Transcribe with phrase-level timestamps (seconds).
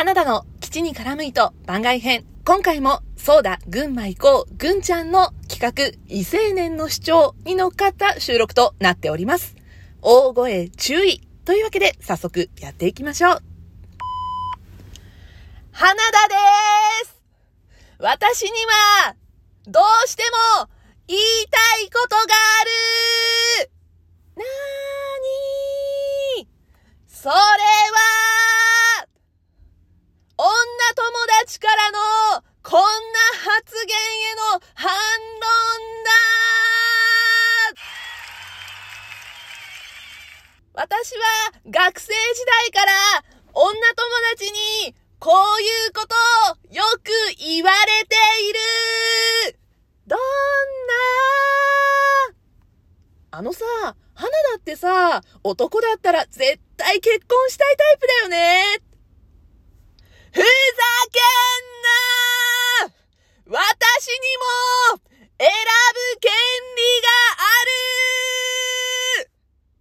[0.00, 2.24] 花田の基地に絡む糸番外編。
[2.46, 5.72] 今回も、そうだ、群馬行こう、ぐんちゃんの企画、
[6.08, 9.56] 異青年の主張に乗っかった収録となっております。
[10.00, 13.42] 大声注意というわけで、早速やっていきましょう。
[15.70, 16.34] 花田で
[17.04, 17.22] す
[17.98, 18.52] 私に
[19.04, 19.16] は、
[19.66, 20.22] どうして
[20.62, 20.70] も、
[21.08, 21.20] 言い
[21.50, 22.26] たいことがあ
[23.66, 23.70] る
[24.36, 26.48] なーに
[27.06, 28.30] それは、
[30.42, 30.46] 女
[31.50, 31.98] 友達からの
[32.62, 32.86] こんな
[33.34, 34.42] 発言への
[34.74, 35.42] 反論
[36.04, 36.10] だ。
[40.74, 41.24] 私は
[41.68, 42.92] 学生時代から
[43.52, 43.80] 女友
[44.30, 46.14] 達にこういうこと
[46.52, 48.14] をよく言われて
[48.48, 49.58] いる。
[50.06, 50.18] どん
[53.32, 53.38] な？
[53.38, 53.64] あのさ、
[54.14, 58.89] 花だってさ、男だったら絶対結婚したいタイプだよね。
[64.00, 64.59] けんな私にも、